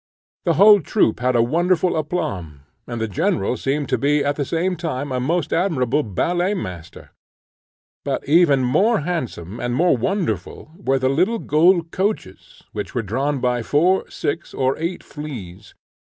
The 0.45 0.53
whole 0.55 0.81
troop 0.81 1.19
had 1.19 1.35
a 1.35 1.43
wonderful 1.43 1.95
a 1.95 2.03
plomb, 2.03 2.61
and 2.87 2.99
the 2.99 3.07
general 3.07 3.55
seemed 3.55 3.87
to 3.89 3.99
be 3.99 4.25
at 4.25 4.35
the 4.35 4.45
same 4.45 4.75
time 4.75 5.11
a 5.11 5.19
most 5.19 5.53
admirable 5.53 6.01
ballet 6.01 6.55
master. 6.55 7.11
But 8.03 8.27
even 8.27 8.63
more 8.63 9.01
handsome 9.01 9.59
and 9.59 9.75
more 9.75 9.95
wonderful 9.95 10.71
were 10.75 10.97
the 10.97 11.07
little 11.07 11.37
gold 11.37 11.91
coaches, 11.91 12.63
which 12.71 12.95
were 12.95 13.03
drawn 13.03 13.39
by 13.41 13.61
four, 13.61 14.09
six, 14.09 14.55
or 14.55 14.75
eight 14.79 15.03
fleas. 15.03 15.75